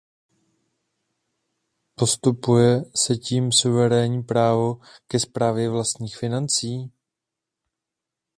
[1.95, 6.91] Postupuje se tím suverénní právo ke správě vlastních financí?